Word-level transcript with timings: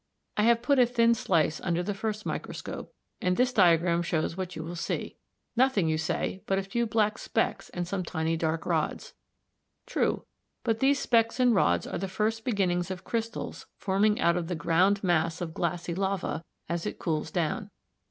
I 0.35 0.41
have 0.45 0.63
put 0.63 0.79
a 0.79 0.87
thin 0.87 1.13
slice 1.13 1.61
under 1.61 1.83
the 1.83 1.93
first 1.93 2.25
microscope, 2.25 2.91
and 3.21 3.37
this 3.37 3.53
diagram 3.53 4.01
(Fig. 4.01 4.09
41) 4.09 4.23
shows 4.23 4.35
what 4.35 4.55
you 4.55 4.63
will 4.63 4.75
see. 4.75 5.17
Nothing, 5.55 5.87
you 5.87 5.99
say, 5.99 6.41
but 6.47 6.57
a 6.57 6.63
few 6.63 6.87
black 6.87 7.19
specks 7.19 7.69
and 7.69 7.87
some 7.87 8.03
tiny 8.03 8.35
dark 8.35 8.65
rods. 8.65 9.13
True, 9.85 10.25
but 10.63 10.79
these 10.79 10.97
specks 10.99 11.39
and 11.39 11.53
rods 11.53 11.85
are 11.85 11.99
the 11.99 12.07
first 12.07 12.43
beginnings 12.45 12.89
of 12.89 13.03
crystals 13.03 13.67
forming 13.77 14.19
out 14.19 14.37
of 14.37 14.47
the 14.47 14.55
ground 14.55 15.03
mass 15.03 15.39
of 15.39 15.53
glassy 15.53 15.93
lava 15.93 16.43
as 16.67 16.87
it 16.87 16.97
cools 16.97 17.29
down. 17.29 17.69